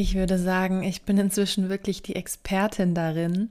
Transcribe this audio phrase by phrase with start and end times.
[0.00, 3.50] Ich würde sagen, ich bin inzwischen wirklich die Expertin darin,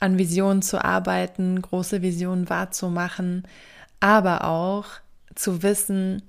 [0.00, 3.44] an Visionen zu arbeiten, große Visionen wahrzumachen,
[4.00, 4.86] aber auch
[5.36, 6.22] zu wissen,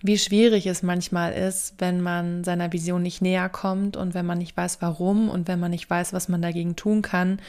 [0.00, 4.38] wie schwierig es manchmal ist, wenn man seiner Vision nicht näher kommt und wenn man
[4.38, 7.40] nicht weiß, warum und wenn man nicht weiß, was man dagegen tun kann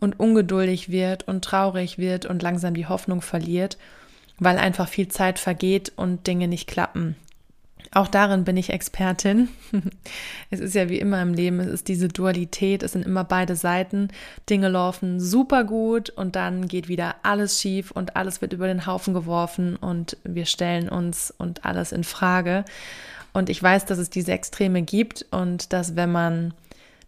[0.00, 3.76] und ungeduldig wird und traurig wird und langsam die Hoffnung verliert,
[4.38, 7.14] weil einfach viel Zeit vergeht und Dinge nicht klappen.
[7.92, 9.48] Auch darin bin ich Expertin.
[10.50, 13.54] Es ist ja wie immer im Leben, es ist diese Dualität, es sind immer beide
[13.54, 14.08] Seiten.
[14.48, 18.86] Dinge laufen super gut und dann geht wieder alles schief und alles wird über den
[18.86, 22.64] Haufen geworfen und wir stellen uns und alles in Frage.
[23.34, 26.54] Und ich weiß, dass es diese Extreme gibt und dass wenn man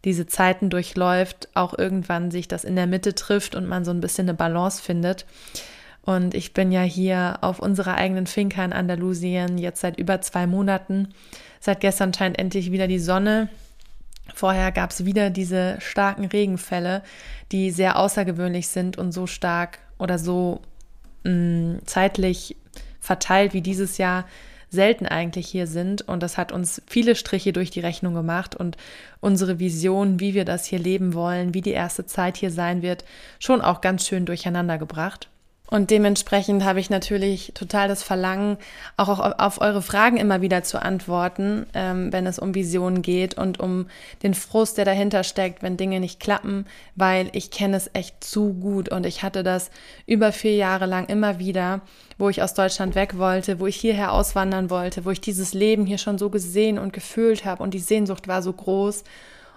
[0.05, 4.01] diese Zeiten durchläuft, auch irgendwann sich das in der Mitte trifft und man so ein
[4.01, 5.27] bisschen eine Balance findet.
[6.03, 10.47] Und ich bin ja hier auf unserer eigenen Finca in Andalusien jetzt seit über zwei
[10.47, 11.15] Monaten.
[11.61, 13.48] Seit gestern scheint endlich wieder die Sonne.
[14.34, 17.03] Vorher gab es wieder diese starken Regenfälle,
[17.53, 20.62] die sehr außergewöhnlich sind und so stark oder so
[21.25, 22.57] mh, mm, zeitlich
[23.01, 24.25] verteilt wie dieses Jahr
[24.70, 26.03] selten eigentlich hier sind.
[26.03, 28.77] Und das hat uns viele Striche durch die Rechnung gemacht und
[29.20, 33.05] unsere Vision, wie wir das hier leben wollen, wie die erste Zeit hier sein wird,
[33.39, 35.30] schon auch ganz schön durcheinander gebracht.
[35.71, 38.59] Und dementsprechend habe ich natürlich total das Verlangen,
[38.97, 43.61] auch auf eure Fragen immer wieder zu antworten, ähm, wenn es um Visionen geht und
[43.61, 43.86] um
[44.25, 46.67] den Frust, der dahinter steckt, wenn Dinge nicht klappen,
[46.97, 49.70] weil ich kenne es echt zu gut und ich hatte das
[50.07, 51.83] über vier Jahre lang immer wieder,
[52.19, 55.86] wo ich aus Deutschland weg wollte, wo ich hierher auswandern wollte, wo ich dieses Leben
[55.86, 59.05] hier schon so gesehen und gefühlt habe und die Sehnsucht war so groß.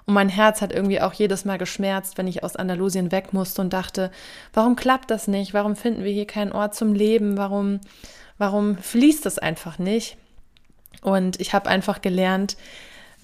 [0.06, 3.62] Und mein Herz hat irgendwie auch jedes Mal geschmerzt, wenn ich aus Andalusien weg musste
[3.62, 4.12] und dachte,
[4.54, 5.54] warum klappt das nicht?
[5.54, 7.38] Warum finden wir hier keinen Ort zum Leben?
[7.38, 7.80] Warum,
[8.38, 10.18] warum fließt das einfach nicht?
[11.02, 12.58] Und ich habe einfach gelernt,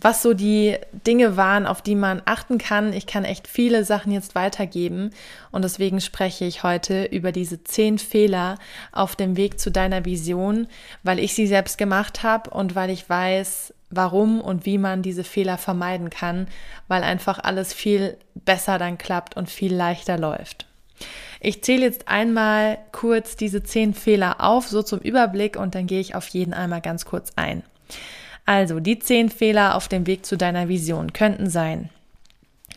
[0.02, 2.94] was so die Dinge waren, auf die man achten kann.
[2.94, 5.12] Ich kann echt viele Sachen jetzt weitergeben
[5.52, 8.58] und deswegen spreche ich heute über diese zehn Fehler
[8.92, 10.68] auf dem Weg zu deiner Vision,
[11.04, 15.24] weil ich sie selbst gemacht habe und weil ich weiß, warum und wie man diese
[15.24, 16.48] Fehler vermeiden kann,
[16.88, 20.68] weil einfach alles viel besser dann klappt und viel leichter läuft.
[21.40, 26.02] Ich zähle jetzt einmal kurz diese zehn Fehler auf, so zum Überblick, und dann gehe
[26.02, 27.64] ich auf jeden einmal ganz kurz ein.
[28.46, 31.90] Also, die zehn Fehler auf dem Weg zu deiner Vision könnten sein.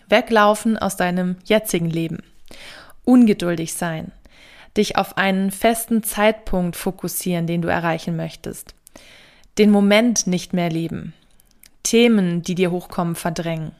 [0.08, 2.22] Weglaufen aus deinem jetzigen Leben.
[3.04, 4.12] Ungeduldig sein.
[4.76, 8.74] Dich auf einen festen Zeitpunkt fokussieren, den du erreichen möchtest
[9.58, 11.14] den Moment nicht mehr leben,
[11.82, 13.72] Themen, die dir hochkommen, verdrängen,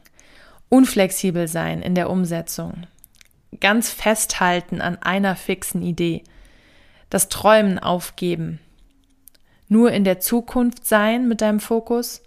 [0.69, 2.87] unflexibel sein in der Umsetzung,
[3.59, 6.23] ganz festhalten an einer fixen Idee,
[7.09, 8.59] das Träumen aufgeben,
[9.67, 12.21] nur in der Zukunft sein mit deinem Fokus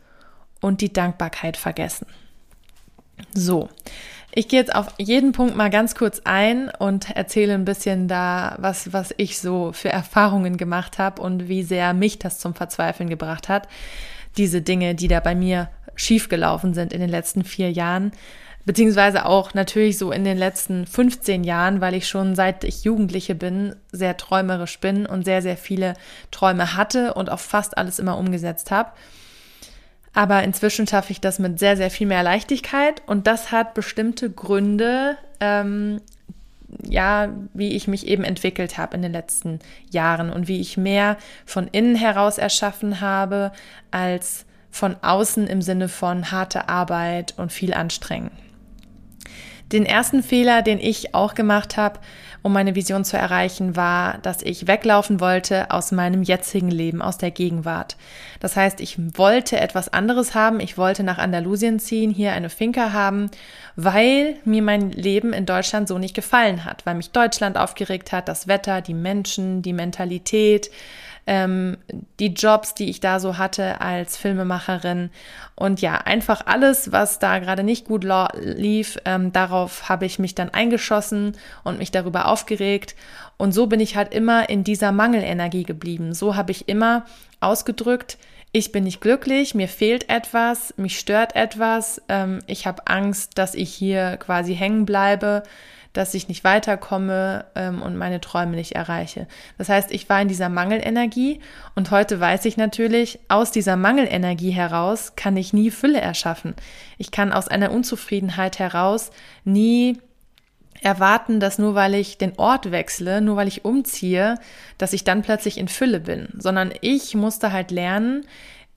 [0.61, 2.07] und die Dankbarkeit vergessen.
[3.33, 3.69] So,
[4.36, 8.56] ich gehe jetzt auf jeden Punkt mal ganz kurz ein und erzähle ein bisschen da,
[8.58, 13.08] was, was ich so für Erfahrungen gemacht habe und wie sehr mich das zum Verzweifeln
[13.08, 13.66] gebracht hat.
[14.36, 18.12] Diese Dinge, die da bei mir schiefgelaufen sind in den letzten vier Jahren,
[18.66, 23.34] beziehungsweise auch natürlich so in den letzten 15 Jahren, weil ich schon seit ich Jugendliche
[23.34, 25.94] bin, sehr träumerisch bin und sehr, sehr viele
[26.30, 28.91] Träume hatte und auch fast alles immer umgesetzt habe.
[30.16, 34.31] Aber inzwischen schaffe ich das mit sehr, sehr viel mehr Leichtigkeit und das hat bestimmte
[34.31, 36.00] Gründe, ähm,
[36.82, 39.59] ja, wie ich mich eben entwickelt habe in den letzten
[39.91, 43.53] Jahren und wie ich mehr von innen heraus erschaffen habe
[43.91, 48.30] als von außen im Sinne von harte Arbeit und viel Anstrengen.
[49.72, 51.98] Den ersten Fehler, den ich auch gemacht habe,
[52.42, 57.18] um meine Vision zu erreichen, war, dass ich weglaufen wollte aus meinem jetzigen Leben, aus
[57.18, 57.97] der Gegenwart.
[58.39, 60.60] Das heißt, ich wollte etwas anderes haben.
[60.60, 63.30] Ich wollte nach Andalusien ziehen, hier eine Finca haben,
[63.74, 68.28] weil mir mein Leben in Deutschland so nicht gefallen hat, weil mich Deutschland aufgeregt hat,
[68.28, 70.71] das Wetter, die Menschen, die Mentalität,
[71.27, 71.77] ähm,
[72.21, 75.11] die Jobs, die ich da so hatte als Filmemacherin.
[75.55, 80.34] Und ja, einfach alles, was da gerade nicht gut lief, ähm, darauf habe ich mich
[80.34, 82.95] dann eingeschossen und mich darüber aufgeregt.
[83.37, 86.15] Und so bin ich halt immer in dieser Mangelenergie geblieben.
[86.15, 87.05] So habe ich immer
[87.41, 88.19] ausgedrückt,
[88.53, 93.55] ich bin nicht glücklich, mir fehlt etwas, mich stört etwas, ähm, ich habe Angst, dass
[93.55, 95.43] ich hier quasi hängen bleibe,
[95.97, 99.27] dass ich nicht weiterkomme ähm, und meine Träume nicht erreiche.
[99.59, 101.41] Das heißt, ich war in dieser Mangelenergie
[101.75, 106.54] und heute weiß ich natürlich, aus dieser Mangelenergie heraus kann ich nie Fülle erschaffen.
[106.98, 109.10] Ich kann aus einer Unzufriedenheit heraus
[109.45, 109.98] nie
[110.83, 114.39] erwarten, dass nur weil ich den Ort wechsle, nur weil ich umziehe,
[114.77, 118.27] dass ich dann plötzlich in Fülle bin, sondern ich musste halt lernen,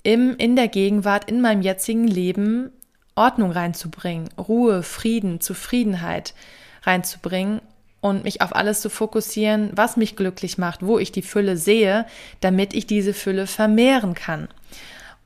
[0.04, 2.72] im, in der Gegenwart, in meinem jetzigen Leben
[3.16, 6.34] Ordnung reinzubringen, Ruhe, Frieden, Zufriedenheit
[6.84, 7.62] reinzubringen
[8.02, 12.06] und mich auf alles zu fokussieren, was mich glücklich macht, wo ich die Fülle sehe,
[12.40, 14.48] damit ich diese Fülle vermehren kann.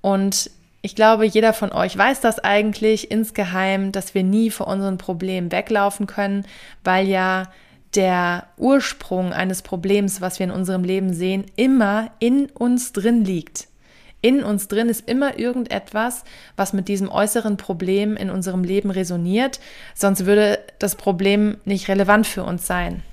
[0.02, 0.50] Und
[0.82, 5.52] ich glaube, jeder von euch weiß das eigentlich insgeheim, dass wir nie vor unseren Problemen
[5.52, 6.46] weglaufen können,
[6.84, 7.52] weil ja
[7.96, 13.68] der Ursprung eines Problems, was wir in unserem Leben sehen, immer in uns drin liegt.
[14.24, 16.24] In uns drin ist immer irgendetwas,
[16.56, 19.60] was mit diesem äußeren Problem in unserem Leben resoniert,
[19.94, 23.04] sonst würde das Problem nicht relevant für uns sein.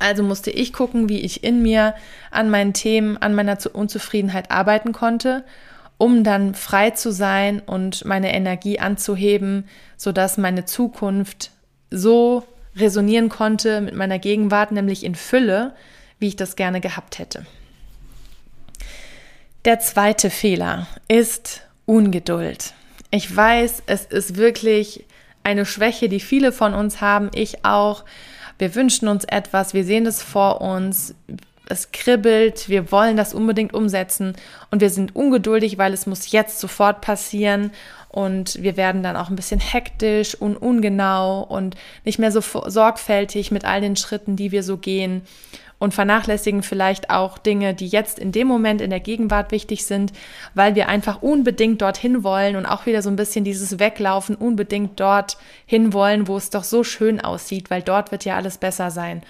[0.00, 1.94] Also musste ich gucken, wie ich in mir
[2.32, 5.44] an meinen Themen, an meiner Unzufriedenheit arbeiten konnte
[6.00, 11.50] um dann frei zu sein und meine Energie anzuheben, sodass meine Zukunft
[11.90, 12.42] so
[12.74, 15.74] resonieren konnte mit meiner Gegenwart, nämlich in Fülle,
[16.18, 17.44] wie ich das gerne gehabt hätte.
[19.66, 22.72] Der zweite Fehler ist Ungeduld.
[23.10, 25.04] Ich weiß, es ist wirklich
[25.42, 28.06] eine Schwäche, die viele von uns haben, ich auch.
[28.58, 31.14] Wir wünschen uns etwas, wir sehen es vor uns,
[31.68, 34.34] es kribbelt, wir wollen das unbedingt umsetzen
[34.70, 37.70] und wir sind ungeduldig, weil es muss jetzt sofort passieren
[38.08, 43.50] und wir werden dann auch ein bisschen hektisch und ungenau und nicht mehr so sorgfältig
[43.50, 45.20] mit all den Schritten, die wir so gehen
[45.80, 50.12] und vernachlässigen vielleicht auch Dinge, die jetzt in dem Moment in der Gegenwart wichtig sind,
[50.54, 55.00] weil wir einfach unbedingt dorthin wollen und auch wieder so ein bisschen dieses Weglaufen unbedingt
[55.00, 59.22] dorthin wollen, wo es doch so schön aussieht, weil dort wird ja alles besser sein.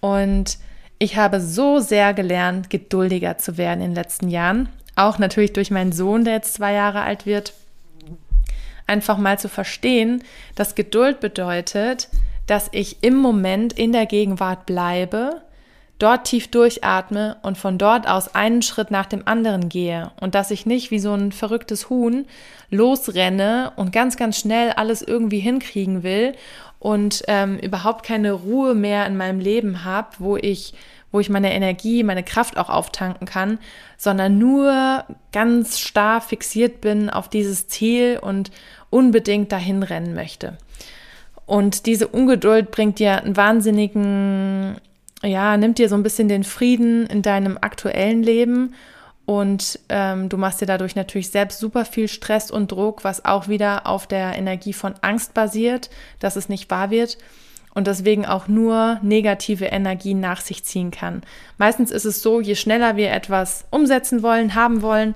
[0.00, 0.58] Und
[0.98, 4.68] ich habe so sehr gelernt, geduldiger zu werden in den letzten Jahren.
[4.94, 7.54] Auch natürlich durch meinen Sohn, der jetzt zwei Jahre alt wird.
[8.86, 10.22] Einfach mal zu verstehen,
[10.54, 12.08] dass Geduld bedeutet,
[12.46, 15.42] dass ich im Moment in der Gegenwart bleibe,
[15.98, 20.50] dort tief durchatme und von dort aus einen Schritt nach dem anderen gehe und dass
[20.50, 22.26] ich nicht wie so ein verrücktes Huhn
[22.70, 26.34] losrenne und ganz, ganz schnell alles irgendwie hinkriegen will
[26.78, 30.74] und ähm, überhaupt keine Ruhe mehr in meinem Leben habe, wo ich,
[31.10, 33.58] wo ich meine Energie, meine Kraft auch auftanken kann,
[33.96, 38.52] sondern nur ganz starr fixiert bin auf dieses Ziel und
[38.90, 40.56] unbedingt dahin rennen möchte.
[41.46, 44.76] Und diese Ungeduld bringt dir einen wahnsinnigen,
[45.22, 48.74] ja, nimmt dir so ein bisschen den Frieden in deinem aktuellen Leben
[49.24, 53.48] und ähm, du machst dir dadurch natürlich selbst super viel Stress und Druck, was auch
[53.48, 57.18] wieder auf der Energie von Angst basiert, dass es nicht wahr wird
[57.74, 61.22] und deswegen auch nur negative Energien nach sich ziehen kann.
[61.58, 65.14] Meistens ist es so, je schneller wir etwas umsetzen wollen, haben wollen,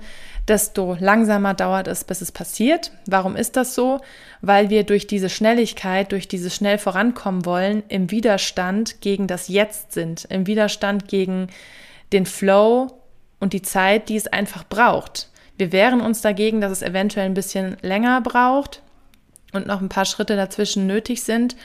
[0.48, 2.92] desto langsamer dauert es, bis es passiert.
[3.06, 4.00] Warum ist das so?
[4.40, 9.92] Weil wir durch diese Schnelligkeit, durch dieses schnell vorankommen wollen, im Widerstand gegen das Jetzt
[9.92, 11.48] sind, im Widerstand gegen
[12.12, 12.88] den Flow
[13.38, 15.28] und die Zeit, die es einfach braucht.
[15.58, 18.82] Wir wehren uns dagegen, dass es eventuell ein bisschen länger braucht
[19.52, 21.56] und noch ein paar Schritte dazwischen nötig sind.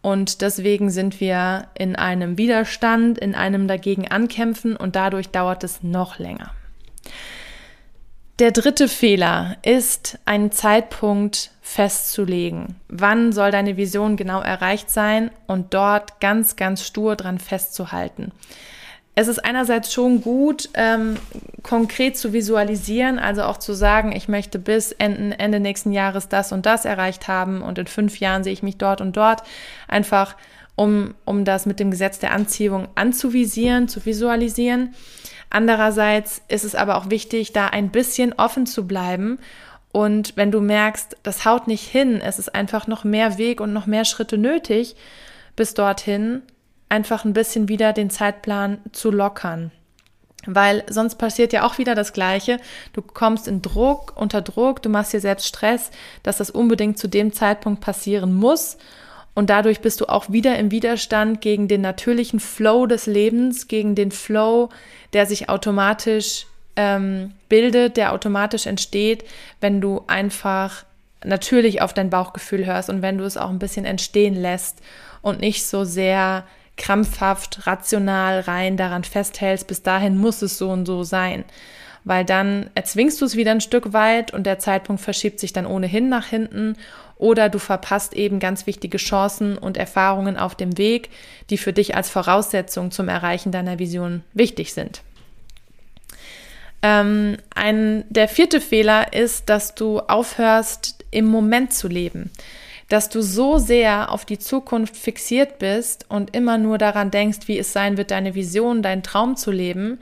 [0.00, 5.82] Und deswegen sind wir in einem Widerstand, in einem dagegen ankämpfen und dadurch dauert es
[5.82, 6.52] noch länger.
[8.38, 12.76] Der dritte Fehler ist, einen Zeitpunkt festzulegen.
[12.88, 18.32] Wann soll deine Vision genau erreicht sein und dort ganz, ganz stur dran festzuhalten
[19.20, 21.16] es ist einerseits schon gut, ähm,
[21.64, 26.52] konkret zu visualisieren, also auch zu sagen, ich möchte bis Ende, Ende nächsten Jahres das
[26.52, 29.42] und das erreicht haben und in fünf Jahren sehe ich mich dort und dort.
[29.88, 30.36] Einfach,
[30.76, 34.94] um, um das mit dem Gesetz der Anziehung anzuvisieren, zu visualisieren.
[35.50, 39.38] Andererseits ist es aber auch wichtig, da ein bisschen offen zu bleiben.
[39.92, 43.72] Und wenn du merkst, das haut nicht hin, es ist einfach noch mehr Weg und
[43.72, 44.96] noch mehr Schritte nötig
[45.56, 46.42] bis dorthin,
[46.88, 49.72] einfach ein bisschen wieder den Zeitplan zu lockern.
[50.46, 52.58] Weil sonst passiert ja auch wieder das Gleiche.
[52.92, 55.90] Du kommst in Druck, unter Druck, du machst dir selbst Stress,
[56.22, 58.78] dass das unbedingt zu dem Zeitpunkt passieren muss.
[59.38, 63.94] Und dadurch bist du auch wieder im Widerstand gegen den natürlichen Flow des Lebens, gegen
[63.94, 64.68] den Flow,
[65.12, 69.24] der sich automatisch ähm, bildet, der automatisch entsteht,
[69.60, 70.84] wenn du einfach
[71.24, 74.80] natürlich auf dein Bauchgefühl hörst und wenn du es auch ein bisschen entstehen lässt
[75.22, 76.44] und nicht so sehr
[76.76, 81.44] krampfhaft, rational rein daran festhältst, bis dahin muss es so und so sein.
[82.04, 85.66] Weil dann erzwingst du es wieder ein Stück weit und der Zeitpunkt verschiebt sich dann
[85.66, 86.76] ohnehin nach hinten
[87.16, 91.10] oder du verpasst eben ganz wichtige Chancen und Erfahrungen auf dem Weg,
[91.50, 95.02] die für dich als Voraussetzung zum Erreichen deiner Vision wichtig sind.
[96.80, 102.30] Ähm, ein, der vierte Fehler ist, dass du aufhörst, im Moment zu leben.
[102.88, 107.58] Dass du so sehr auf die Zukunft fixiert bist und immer nur daran denkst, wie
[107.58, 109.98] es sein wird, deine Vision, deinen Traum zu leben,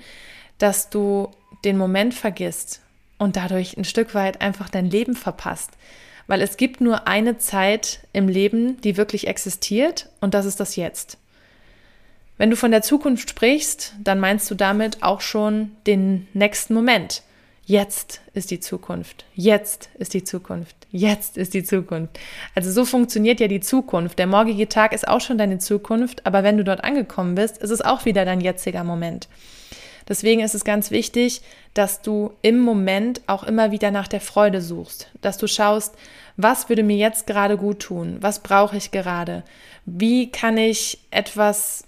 [0.58, 1.30] dass du
[1.64, 2.80] den Moment vergisst
[3.18, 5.70] und dadurch ein Stück weit einfach dein Leben verpasst.
[6.26, 10.76] Weil es gibt nur eine Zeit im Leben, die wirklich existiert und das ist das
[10.76, 11.18] Jetzt.
[12.38, 17.22] Wenn du von der Zukunft sprichst, dann meinst du damit auch schon den nächsten Moment.
[17.64, 19.24] Jetzt ist die Zukunft.
[19.34, 20.76] Jetzt ist die Zukunft.
[20.92, 22.20] Jetzt ist die Zukunft.
[22.54, 24.18] Also so funktioniert ja die Zukunft.
[24.18, 27.70] Der morgige Tag ist auch schon deine Zukunft, aber wenn du dort angekommen bist, ist
[27.70, 29.28] es auch wieder dein jetziger Moment.
[30.08, 31.42] Deswegen ist es ganz wichtig,
[31.74, 35.94] dass du im Moment auch immer wieder nach der Freude suchst, dass du schaust,
[36.36, 38.18] was würde mir jetzt gerade gut tun?
[38.20, 39.42] Was brauche ich gerade?
[39.84, 41.84] Wie kann ich etwas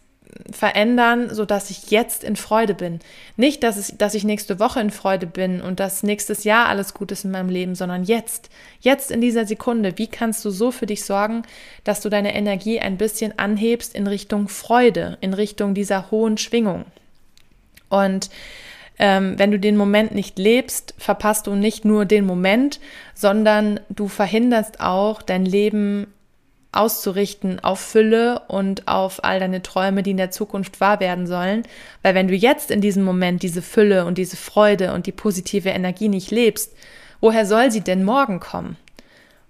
[0.51, 3.01] verändern, so dass ich jetzt in Freude bin.
[3.37, 6.95] Nicht, dass, es, dass ich nächste Woche in Freude bin und dass nächstes Jahr alles
[6.95, 8.51] gut ist in meinem Leben, sondern jetzt.
[8.81, 9.97] Jetzt in dieser Sekunde.
[9.97, 11.43] Wie kannst du so für dich sorgen,
[11.85, 16.85] dass du deine Energie ein bisschen anhebst in Richtung Freude, in Richtung dieser hohen Schwingung?
[17.89, 18.31] Und
[18.99, 22.81] ähm, wenn du den Moment nicht lebst, verpasst du nicht nur den Moment,
[23.15, 26.09] sondern du verhinderst auch dein Leben
[26.73, 31.63] auszurichten auf Fülle und auf all deine Träume, die in der Zukunft wahr werden sollen.
[32.03, 35.71] Weil wenn du jetzt in diesem Moment diese Fülle und diese Freude und die positive
[35.71, 36.75] Energie nicht lebst,
[37.21, 38.77] woher soll sie denn morgen kommen?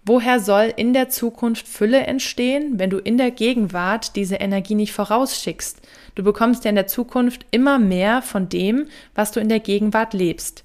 [0.08, 4.94] Woher soll in der Zukunft Fülle entstehen, wenn du in der Gegenwart diese Energie nicht
[4.94, 5.82] vorausschickst?
[6.14, 10.14] Du bekommst ja in der Zukunft immer mehr von dem, was du in der Gegenwart
[10.14, 10.64] lebst.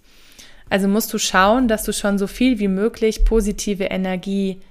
[0.69, 4.61] Also musst du schauen, dass du schon so viel wie möglich positive Energie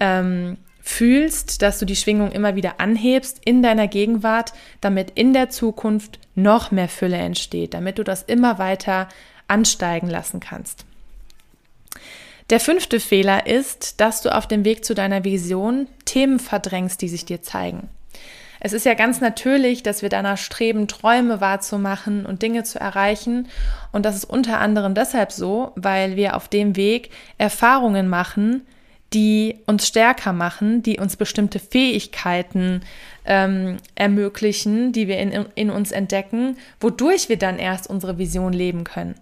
[0.00, 5.50] ähm, fühlst, dass du die Schwingung immer wieder anhebst in deiner Gegenwart, damit in der
[5.50, 9.10] Zukunft noch mehr Fülle entsteht, damit du das immer weiter
[9.46, 10.85] ansteigen lassen kannst.
[12.48, 17.08] Der fünfte Fehler ist, dass du auf dem Weg zu deiner Vision Themen verdrängst, die
[17.08, 17.88] sich dir zeigen.
[18.60, 23.48] Es ist ja ganz natürlich, dass wir danach streben, Träume wahrzumachen und Dinge zu erreichen.
[23.92, 28.62] Und das ist unter anderem deshalb so, weil wir auf dem Weg Erfahrungen machen,
[29.12, 32.80] die uns stärker machen, die uns bestimmte Fähigkeiten
[33.24, 38.84] ähm, ermöglichen, die wir in, in uns entdecken, wodurch wir dann erst unsere Vision leben
[38.84, 39.16] können.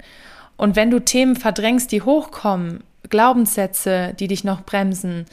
[0.57, 5.27] Und wenn du Themen verdrängst, die hochkommen, Glaubenssätze, die dich noch bremsen,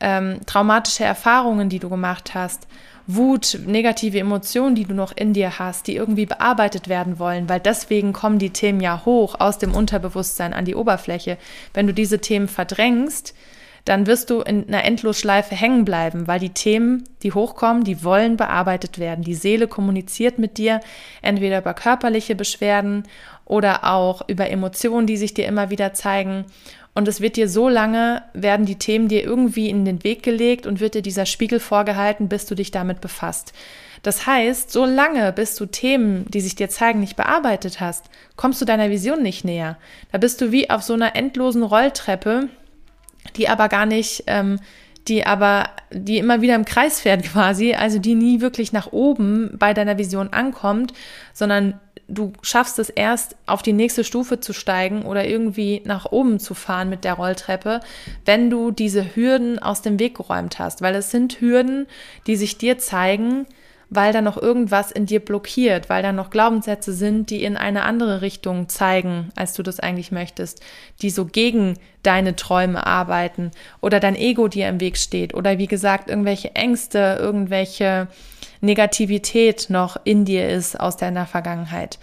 [0.00, 2.66] ähm, traumatische Erfahrungen, die du gemacht hast,
[3.08, 7.60] Wut, negative Emotionen, die du noch in dir hast, die irgendwie bearbeitet werden wollen, weil
[7.60, 11.38] deswegen kommen die Themen ja hoch aus dem Unterbewusstsein an die Oberfläche.
[11.72, 13.32] Wenn du diese Themen verdrängst,
[13.84, 18.36] dann wirst du in einer Endlosschleife hängen bleiben, weil die Themen, die hochkommen, die wollen
[18.36, 19.22] bearbeitet werden.
[19.22, 20.80] Die Seele kommuniziert mit dir,
[21.22, 23.04] entweder über körperliche Beschwerden
[23.44, 26.46] oder auch über Emotionen, die sich dir immer wieder zeigen.
[26.96, 30.66] Und es wird dir so lange, werden die Themen dir irgendwie in den Weg gelegt
[30.66, 33.52] und wird dir dieser Spiegel vorgehalten, bis du dich damit befasst.
[34.02, 38.62] Das heißt, so lange, bis du Themen, die sich dir zeigen, nicht bearbeitet hast, kommst
[38.62, 39.76] du deiner Vision nicht näher.
[40.10, 42.48] Da bist du wie auf so einer endlosen Rolltreppe,
[43.36, 44.58] die aber gar nicht, ähm,
[45.06, 49.50] die aber, die immer wieder im Kreis fährt quasi, also die nie wirklich nach oben
[49.58, 50.94] bei deiner Vision ankommt,
[51.34, 56.38] sondern du schaffst es erst auf die nächste Stufe zu steigen oder irgendwie nach oben
[56.38, 57.80] zu fahren mit der Rolltreppe,
[58.24, 61.86] wenn du diese Hürden aus dem Weg geräumt hast, weil es sind Hürden,
[62.26, 63.46] die sich dir zeigen,
[63.88, 67.84] weil da noch irgendwas in dir blockiert, weil da noch Glaubenssätze sind, die in eine
[67.84, 70.60] andere Richtung zeigen, als du das eigentlich möchtest,
[71.02, 75.68] die so gegen deine Träume arbeiten oder dein Ego dir im Weg steht oder wie
[75.68, 78.08] gesagt irgendwelche Ängste, irgendwelche
[78.60, 81.98] Negativität noch in dir ist aus deiner Vergangenheit.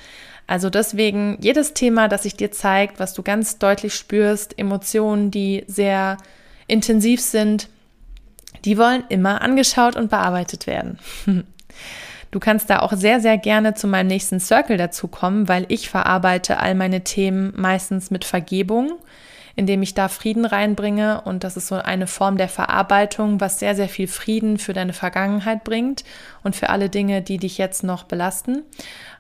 [0.47, 5.63] Also deswegen jedes Thema, das sich dir zeigt, was du ganz deutlich spürst, Emotionen, die
[5.67, 6.17] sehr
[6.67, 7.69] intensiv sind,
[8.65, 10.99] die wollen immer angeschaut und bearbeitet werden.
[12.31, 15.89] Du kannst da auch sehr, sehr gerne zu meinem nächsten Circle dazu kommen, weil ich
[15.89, 18.93] verarbeite all meine Themen meistens mit Vergebung.
[19.55, 21.21] indem ich da Frieden reinbringe.
[21.21, 24.93] Und das ist so eine Form der Verarbeitung, was sehr, sehr viel Frieden für deine
[24.93, 26.03] Vergangenheit bringt
[26.43, 28.63] und für alle Dinge, die dich jetzt noch belasten.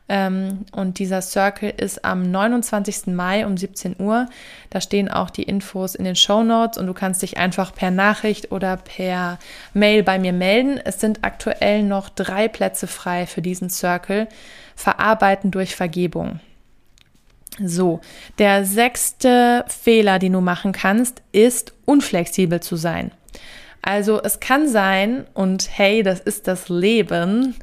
[0.09, 3.07] Ähm, und dieser Circle ist am 29.
[3.07, 4.27] Mai um 17 Uhr.
[4.69, 7.89] Da stehen auch die Infos in den Show Notes und du kannst dich einfach per
[7.89, 9.39] Nachricht oder per
[9.73, 10.77] Mail bei mir melden.
[10.83, 14.27] Es sind aktuell noch drei Plätze frei für diesen Circle.
[14.75, 16.39] Verarbeiten durch Vergebung.
[17.59, 18.01] So,
[18.39, 23.11] der sechste Fehler, den du machen kannst, ist unflexibel zu sein.
[23.85, 27.53] Also es kann sein, und hey, das ist das Leben,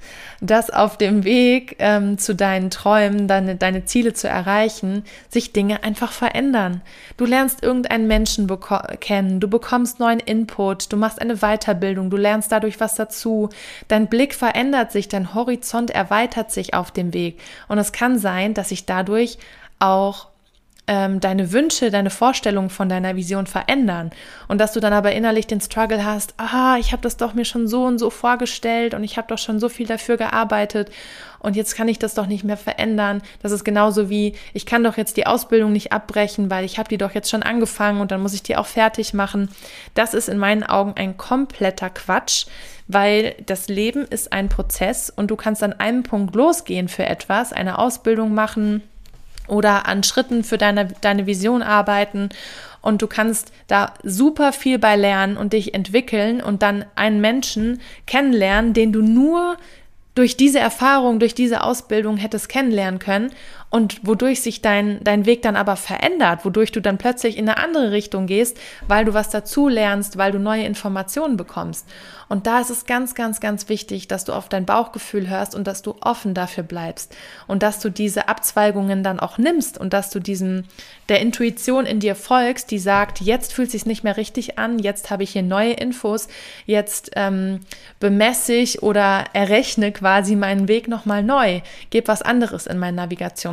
[0.43, 5.83] dass auf dem Weg ähm, zu deinen Träumen, deine, deine Ziele zu erreichen, sich Dinge
[5.83, 6.83] einfach verändern.
[7.17, 8.49] Du lernst irgendeinen Menschen
[9.01, 13.49] kennen, du bekommst neuen Input, du machst eine Weiterbildung, du lernst dadurch was dazu,
[13.89, 17.41] dein Blick verändert sich, dein Horizont erweitert sich auf dem Weg.
[17.67, 19.39] Und es kann sein, dass sich dadurch
[19.79, 20.30] auch
[20.91, 24.11] ähm, deine Wünsche, deine Vorstellungen von deiner Vision verändern
[24.49, 27.45] und dass du dann aber innerlich den Struggle hast, ah, ich habe das doch mir
[27.45, 30.91] schon so und so vorgestellt und ich habe doch schon so viel dafür gearbeitet
[31.39, 33.23] und jetzt kann ich das doch nicht mehr verändern.
[33.41, 36.89] Das ist genauso wie, ich kann doch jetzt die Ausbildung nicht abbrechen, weil ich habe
[36.89, 39.49] die doch jetzt schon angefangen und dann muss ich die auch fertig machen.
[39.95, 42.47] Das ist in meinen Augen ein kompletter Quatsch,
[42.89, 47.53] weil das Leben ist ein Prozess und du kannst an einem Punkt losgehen für etwas,
[47.53, 48.83] eine Ausbildung machen,
[49.51, 52.31] oder an Schritten für deine, deine Vision arbeiten.
[52.81, 57.81] Und du kannst da super viel bei lernen und dich entwickeln und dann einen Menschen
[58.07, 59.57] kennenlernen, den du nur
[60.15, 63.31] durch diese Erfahrung, durch diese Ausbildung hättest kennenlernen können
[63.71, 67.59] und wodurch sich dein, dein Weg dann aber verändert, wodurch du dann plötzlich in eine
[67.59, 68.59] andere Richtung gehst,
[68.89, 71.87] weil du was dazu lernst, weil du neue Informationen bekommst.
[72.31, 75.67] Und da ist es ganz, ganz, ganz wichtig, dass du auf dein Bauchgefühl hörst und
[75.67, 77.15] dass du offen dafür bleibst
[77.49, 80.63] und dass du diese Abzweigungen dann auch nimmst und dass du diesem,
[81.09, 85.11] der Intuition in dir folgst, die sagt, jetzt fühlt sich nicht mehr richtig an, jetzt
[85.11, 86.29] habe ich hier neue Infos,
[86.67, 87.61] jetzt ähm,
[87.99, 92.95] bemesse ich oder errechne quasi meinen Weg nochmal neu, gebe was anderes in mein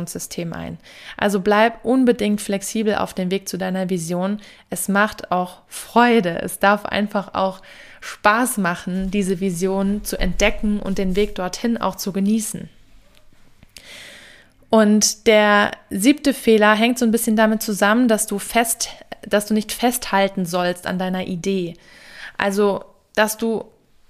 [0.08, 0.78] Navigationssystem ein.
[1.16, 4.40] Also bleib unbedingt flexibel auf dem Weg zu deiner Vision.
[4.70, 6.40] Es macht auch Freude.
[6.42, 7.60] Es darf einfach auch
[8.00, 12.68] Spaß machen, diese Vision zu entdecken und den Weg dorthin auch zu genießen.
[14.70, 18.90] Und der siebte Fehler hängt so ein bisschen damit zusammen, dass du fest,
[19.22, 21.74] dass du nicht festhalten sollst an deiner Idee.
[22.36, 23.64] Also, dass du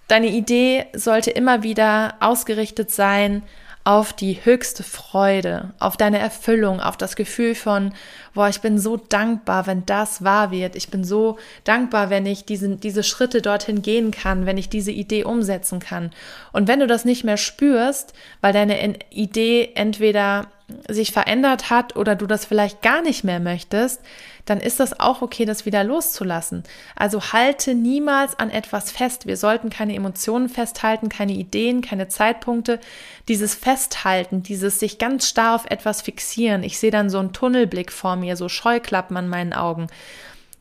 [0.09, 3.43] deine Idee sollte immer wieder ausgerichtet sein
[3.88, 7.94] auf die höchste Freude, auf deine Erfüllung, auf das Gefühl von,
[8.35, 10.77] boah, ich bin so dankbar, wenn das wahr wird.
[10.77, 14.90] Ich bin so dankbar, wenn ich diese, diese Schritte dorthin gehen kann, wenn ich diese
[14.92, 16.11] Idee umsetzen kann.
[16.53, 20.48] Und wenn du das nicht mehr spürst, weil deine Idee entweder
[20.89, 24.03] sich verändert hat oder du das vielleicht gar nicht mehr möchtest,
[24.45, 26.63] dann ist das auch okay, das wieder loszulassen.
[26.95, 29.27] Also halte niemals an etwas fest.
[29.27, 32.81] Wir sollten keine Emotionen festhalten, keine Ideen, keine Zeitpunkte.
[33.29, 36.63] Dieses Festhalten, dieses sich ganz starr auf etwas fixieren.
[36.63, 39.87] Ich sehe dann so einen Tunnelblick vor mir, so Scheuklappen an meinen Augen.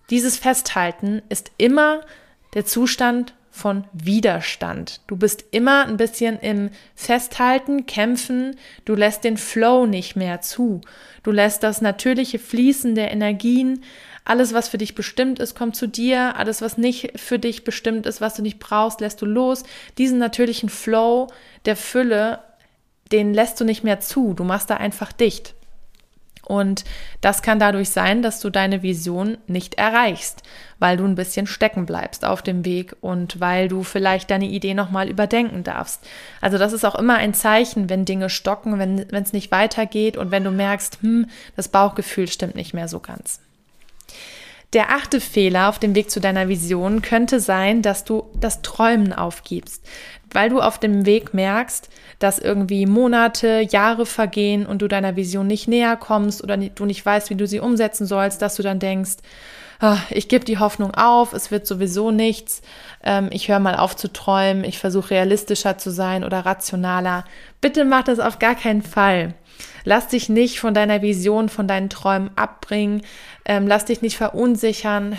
[0.10, 2.02] Dieses Festhalten ist immer
[2.54, 5.02] der Zustand von Widerstand.
[5.08, 10.82] Du bist immer ein bisschen im Festhalten, Kämpfen, du lässt den Flow nicht mehr zu.
[11.24, 13.84] Du lässt das natürliche Fließen der Energien,
[14.24, 18.06] alles, was für dich bestimmt ist, kommt zu dir, alles, was nicht für dich bestimmt
[18.06, 19.64] ist, was du nicht brauchst, lässt du los.
[19.98, 21.28] Diesen natürlichen Flow
[21.66, 22.40] der Fülle,
[23.12, 25.56] den lässt du nicht mehr zu, du machst da einfach dicht.
[26.48, 26.86] Und
[27.20, 30.44] das kann dadurch sein, dass du deine Vision nicht erreichst,
[30.80, 34.74] weil du ein bisschen stecken bleibst auf dem Weg und weil du vielleicht deine Idee
[34.74, 36.08] nochmal überdenken darfst.
[36.40, 40.32] Also das ist auch immer ein Zeichen, wenn Dinge stocken, wenn es nicht weitergeht und
[40.32, 43.42] wenn du merkst, hm, das Bauchgefühl stimmt nicht mehr so ganz.
[44.74, 49.14] Der achte Fehler auf dem Weg zu deiner Vision könnte sein, dass du das Träumen
[49.14, 49.86] aufgibst,
[50.32, 55.48] weil du auf dem Weg merkst, dass irgendwie Monate, Jahre vergehen und du deiner Vision
[55.48, 58.80] nicht näher kommst oder du nicht weißt, wie du sie umsetzen sollst, dass du dann
[58.80, 59.18] denkst,
[59.80, 62.62] ach, ich gebe die Hoffnung auf, es wird sowieso nichts,
[63.04, 67.26] ähm, ich höre mal auf zu träumen, ich versuche realistischer zu sein oder rationaler.
[67.62, 69.34] Bitte mach das auf gar keinen Fall.
[69.84, 73.04] Lass dich nicht von deiner Vision, von deinen Träumen abbringen.
[73.50, 75.14] Ähm, lass dich nicht verunsichern.
[75.14, 75.18] Äh,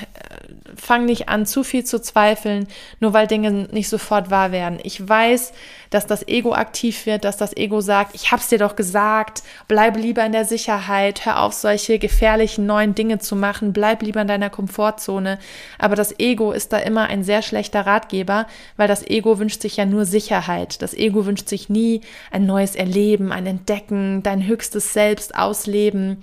[0.77, 2.69] fang nicht an, zu viel zu zweifeln,
[3.01, 4.79] nur weil Dinge nicht sofort wahr werden.
[4.83, 5.53] Ich weiß,
[5.91, 9.97] dass das Ego aktiv wird, dass das Ego sagt, ich hab's dir doch gesagt, bleib
[9.97, 14.29] lieber in der Sicherheit, hör auf, solche gefährlichen neuen Dinge zu machen, bleib lieber in
[14.29, 15.39] deiner Komfortzone.
[15.79, 19.79] Aber das Ego ist da immer ein sehr schlechter Ratgeber, weil das Ego wünscht sich
[19.79, 20.83] ja nur Sicherheit.
[20.83, 26.23] Das Ego wünscht sich nie ein neues Erleben, ein Entdecken, dein höchstes Selbst ausleben,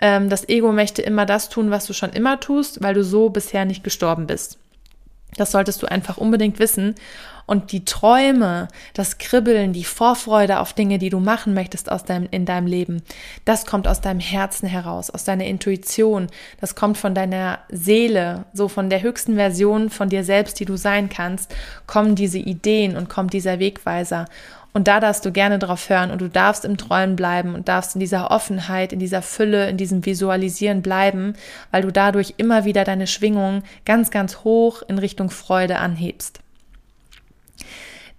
[0.00, 3.30] Ähm, das Ego möchte immer das tun, was du schon immer tust, weil du so
[3.30, 4.58] bisher nicht gestorben bist.
[5.36, 6.94] Das solltest du einfach unbedingt wissen.
[7.46, 12.26] Und die Träume, das Kribbeln, die Vorfreude auf Dinge, die du machen möchtest aus deinem,
[12.32, 13.02] in deinem Leben,
[13.44, 16.26] das kommt aus deinem Herzen heraus, aus deiner Intuition.
[16.60, 20.76] Das kommt von deiner Seele, so von der höchsten Version von dir selbst, die du
[20.76, 21.54] sein kannst,
[21.86, 24.26] kommen diese Ideen und kommt dieser Wegweiser.
[24.76, 27.96] Und da darfst du gerne drauf hören und du darfst im Träumen bleiben und darfst
[27.96, 31.32] in dieser Offenheit, in dieser Fülle, in diesem Visualisieren bleiben,
[31.70, 36.40] weil du dadurch immer wieder deine Schwingung ganz, ganz hoch in Richtung Freude anhebst.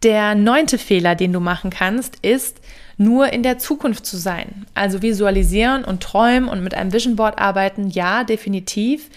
[0.02, 2.60] Der neunte Fehler, den du machen kannst, ist,
[2.98, 4.66] nur in der Zukunft zu sein.
[4.74, 9.12] Also visualisieren und träumen und mit einem Vision Board arbeiten, ja, definitiv.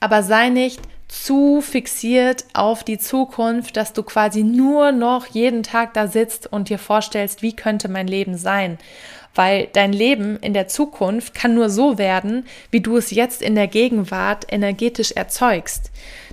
[0.00, 5.94] Aber sei nicht zu fixiert auf die Zukunft, dass du quasi nur noch jeden Tag
[5.94, 8.78] da sitzt und dir vorstellst, wie könnte mein Leben sein.
[9.34, 13.54] Weil dein Leben in der Zukunft kann nur so werden, wie du es jetzt in
[13.54, 15.90] der Gegenwart energetisch erzeugst.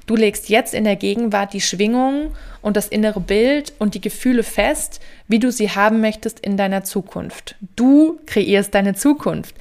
[0.08, 4.44] Du legst jetzt in der Gegenwart die Schwingung und das innere Bild und die Gefühle
[4.44, 7.56] fest, wie du sie haben möchtest in deiner Zukunft.
[7.76, 9.56] Du kreierst deine Zukunft.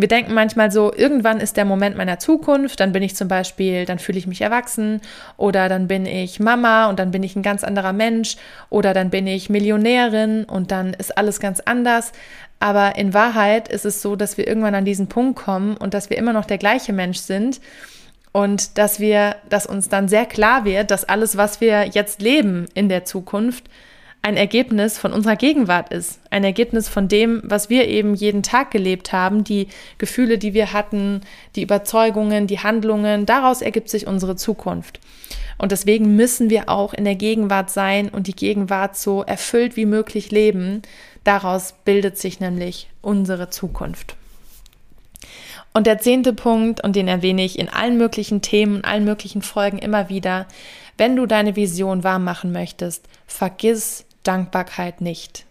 [0.00, 3.84] Wir denken manchmal so, irgendwann ist der Moment meiner Zukunft, dann bin ich zum Beispiel,
[3.84, 5.02] dann fühle ich mich erwachsen
[5.36, 8.36] oder dann bin ich Mama und dann bin ich ein ganz anderer Mensch
[8.70, 12.12] oder dann bin ich Millionärin und dann ist alles ganz anders.
[12.60, 16.08] Aber in Wahrheit ist es so, dass wir irgendwann an diesen Punkt kommen und dass
[16.08, 17.60] wir immer noch der gleiche Mensch sind
[18.32, 22.68] und dass wir, dass uns dann sehr klar wird, dass alles, was wir jetzt leben
[22.72, 23.64] in der Zukunft,
[24.22, 28.70] ein Ergebnis von unserer Gegenwart ist, ein Ergebnis von dem, was wir eben jeden Tag
[28.70, 31.22] gelebt haben, die Gefühle, die wir hatten,
[31.56, 35.00] die Überzeugungen, die Handlungen, daraus ergibt sich unsere Zukunft.
[35.56, 39.86] Und deswegen müssen wir auch in der Gegenwart sein und die Gegenwart so erfüllt wie
[39.86, 40.82] möglich leben.
[41.24, 44.16] Daraus bildet sich nämlich unsere Zukunft.
[45.72, 49.78] Und der zehnte Punkt, und den erwähne ich in allen möglichen Themen, allen möglichen Folgen
[49.78, 50.46] immer wieder,
[50.98, 55.46] wenn du deine Vision wahr machen möchtest, vergiss Dankbarkeit nicht.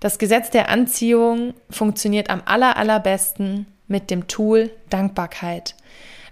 [0.00, 5.76] Das Gesetz der Anziehung funktioniert am aller, allerbesten mit dem Tool Dankbarkeit.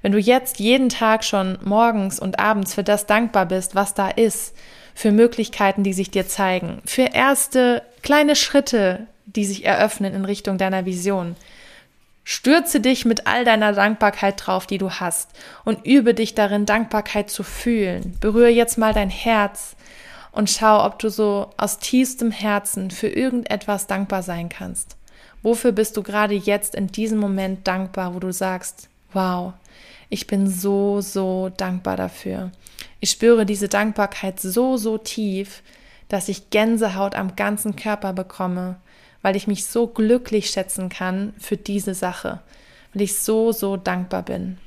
[0.02, 4.08] Wenn du jetzt jeden Tag schon morgens und abends für das dankbar bist, was da
[4.08, 4.56] ist,
[4.94, 10.58] für Möglichkeiten, die sich dir zeigen, für erste kleine Schritte, die sich eröffnen in Richtung
[10.58, 11.36] deiner Vision,
[12.32, 15.30] Stürze dich mit all deiner Dankbarkeit drauf, die du hast,
[15.64, 18.16] und übe dich darin, Dankbarkeit zu fühlen.
[18.20, 19.74] Berühre jetzt mal dein Herz
[20.32, 24.96] und schau, ob du so aus tiefstem Herzen für irgendetwas dankbar sein kannst.
[25.42, 29.54] Wofür bist du gerade jetzt in diesem Moment dankbar, wo du sagst, wow,
[30.08, 32.50] ich bin so, so dankbar dafür.
[33.00, 35.62] Ich spüre diese Dankbarkeit so, so tief,
[36.08, 38.76] dass ich Gänsehaut am ganzen Körper bekomme,
[39.22, 42.40] weil ich mich so glücklich schätzen kann für diese Sache,
[42.92, 44.58] weil ich so, so dankbar bin.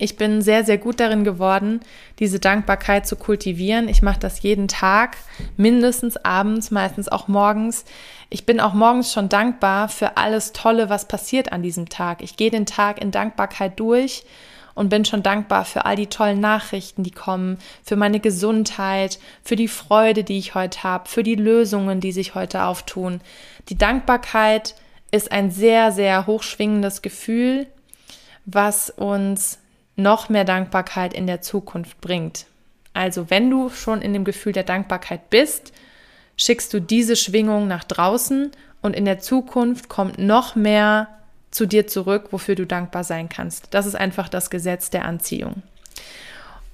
[0.00, 1.80] Ich bin sehr, sehr gut darin geworden,
[2.20, 3.88] diese Dankbarkeit zu kultivieren.
[3.88, 5.16] Ich mache das jeden Tag,
[5.56, 7.84] mindestens abends, meistens auch morgens.
[8.30, 12.22] Ich bin auch morgens schon dankbar für alles Tolle, was passiert an diesem Tag.
[12.22, 14.24] Ich gehe den Tag in Dankbarkeit durch
[14.76, 19.56] und bin schon dankbar für all die tollen Nachrichten, die kommen, für meine Gesundheit, für
[19.56, 23.20] die Freude, die ich heute habe, für die Lösungen, die sich heute auftun.
[23.68, 24.76] Die Dankbarkeit
[25.10, 27.66] ist ein sehr, sehr hochschwingendes Gefühl,
[28.44, 29.58] was uns
[29.98, 32.46] noch mehr Dankbarkeit in der Zukunft bringt.
[32.94, 35.72] Also wenn du schon in dem Gefühl der Dankbarkeit bist,
[36.36, 41.08] schickst du diese Schwingung nach draußen und in der Zukunft kommt noch mehr
[41.50, 43.68] zu dir zurück, wofür du dankbar sein kannst.
[43.72, 45.62] Das ist einfach das Gesetz der Anziehung.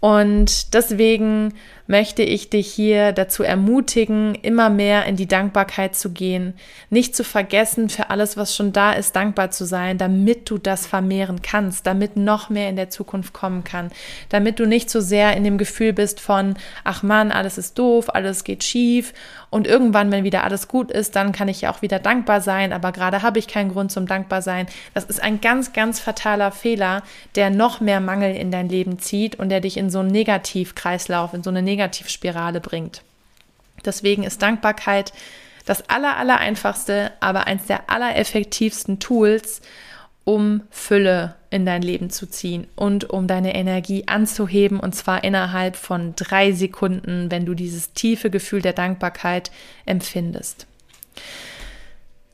[0.05, 1.55] Und deswegen
[1.87, 6.55] möchte ich dich hier dazu ermutigen, immer mehr in die Dankbarkeit zu gehen,
[6.91, 10.87] nicht zu vergessen, für alles, was schon da ist, dankbar zu sein, damit du das
[10.87, 13.91] vermehren kannst, damit noch mehr in der Zukunft kommen kann,
[14.29, 18.15] damit du nicht so sehr in dem Gefühl bist von, ach Mann, alles ist doof,
[18.15, 19.15] alles geht schief.
[19.49, 22.73] Und irgendwann, wenn wieder alles gut ist, dann kann ich ja auch wieder dankbar sein,
[22.73, 24.67] aber gerade habe ich keinen Grund zum dankbar sein.
[24.95, 27.03] Das ist ein ganz, ganz fataler Fehler,
[27.37, 31.33] der noch mehr Mangel in dein Leben zieht und der dich in so einen Negativkreislauf,
[31.33, 33.03] in so eine Negativspirale bringt.
[33.87, 35.15] Deswegen ist Dankbarkeit
[35.65, 39.63] das aller, aller einfachste, aber eins der allereffektivsten Tools,
[40.25, 45.77] um Fülle in dein Leben zu ziehen und um deine Energie anzuheben und zwar innerhalb
[45.77, 49.51] von drei Sekunden, wenn du dieses tiefe Gefühl der Dankbarkeit
[49.87, 50.67] empfindest.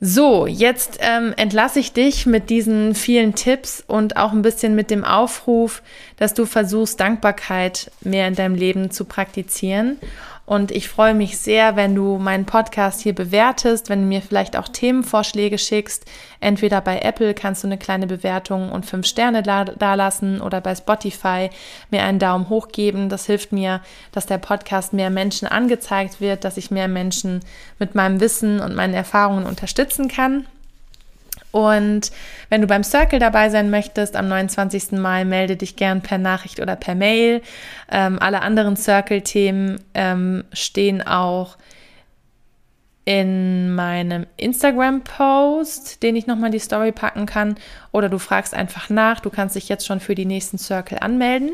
[0.03, 4.89] So, jetzt ähm, entlasse ich dich mit diesen vielen Tipps und auch ein bisschen mit
[4.89, 5.83] dem Aufruf,
[6.17, 9.99] dass du versuchst, Dankbarkeit mehr in deinem Leben zu praktizieren
[10.51, 14.57] Und ich freue mich sehr, wenn du meinen Podcast hier bewertest, wenn du mir vielleicht
[14.57, 16.03] auch Themenvorschläge schickst.
[16.41, 20.75] Entweder bei Apple kannst du eine kleine Bewertung und fünf Sterne dalassen da oder bei
[20.75, 21.49] Spotify
[21.89, 23.07] mir einen Daumen hoch geben.
[23.07, 23.79] Das hilft mir,
[24.11, 27.39] dass der Podcast mehr Menschen angezeigt wird, dass ich mehr Menschen
[27.79, 30.47] mit meinem Wissen und meinen Erfahrungen unterstützen kann.
[31.51, 32.11] Und
[32.49, 34.93] wenn du beim Circle dabei sein möchtest, am 29.
[34.93, 37.41] Mai melde dich gern per Nachricht oder per Mail.
[37.91, 41.57] Ähm, alle anderen Circle-Themen ähm, stehen auch
[43.03, 47.55] in meinem Instagram-Post, den ich nochmal die Story packen kann.
[47.91, 49.19] Oder du fragst einfach nach.
[49.19, 51.53] Du kannst dich jetzt schon für die nächsten Circle anmelden.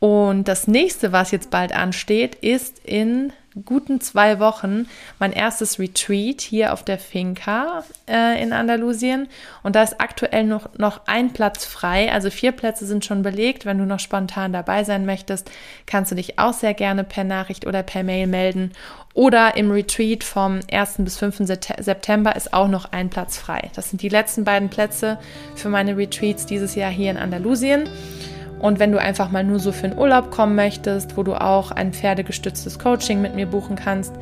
[0.00, 3.32] Und das nächste, was jetzt bald ansteht, ist in
[3.64, 4.86] guten zwei Wochen
[5.18, 9.28] mein erstes Retreat hier auf der Finca äh, in Andalusien.
[9.62, 12.12] Und da ist aktuell noch, noch ein Platz frei.
[12.12, 13.66] Also vier Plätze sind schon belegt.
[13.66, 15.50] Wenn du noch spontan dabei sein möchtest,
[15.84, 18.72] kannst du dich auch sehr gerne per Nachricht oder per Mail melden.
[19.12, 20.94] Oder im Retreat vom 1.
[20.98, 21.38] bis 5.
[21.38, 23.70] September ist auch noch ein Platz frei.
[23.74, 25.18] Das sind die letzten beiden Plätze
[25.56, 27.88] für meine Retreats dieses Jahr hier in Andalusien.
[28.60, 31.70] Und wenn du einfach mal nur so für einen Urlaub kommen möchtest, wo du auch
[31.70, 34.12] ein pferdegestütztes Coaching mit mir buchen kannst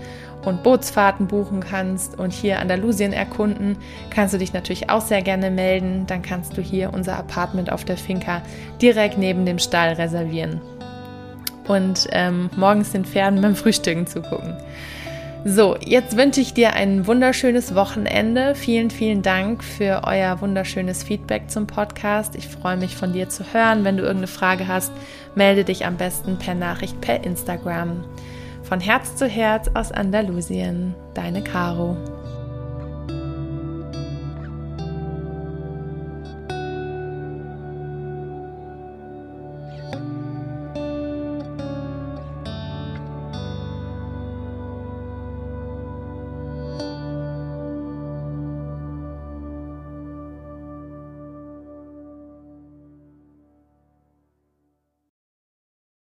[0.44, 3.76] und Bootsfahrten buchen kannst und hier Andalusien erkunden,
[4.10, 6.06] kannst du dich natürlich auch sehr gerne melden.
[6.06, 8.42] Dann kannst du hier unser Apartment auf der Finca
[8.80, 10.60] direkt neben dem Stall reservieren
[11.68, 14.56] und ähm, morgens den Pferden beim Frühstücken zugucken.
[15.44, 18.54] So, jetzt wünsche ich dir ein wunderschönes Wochenende.
[18.54, 22.34] Vielen, vielen Dank für euer wunderschönes Feedback zum Podcast.
[22.34, 23.84] Ich freue mich von dir zu hören.
[23.84, 24.92] Wenn du irgendeine Frage hast,
[25.36, 28.04] melde dich am besten per Nachricht per Instagram.
[28.64, 31.96] Von Herz zu Herz aus Andalusien, deine Caro.